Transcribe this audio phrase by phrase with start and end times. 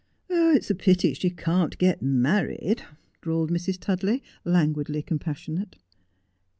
[0.55, 2.81] 'It's a pity she can't get married,'
[3.21, 3.79] drawled Mrs.
[3.79, 5.75] Tudley, languidly compassionate.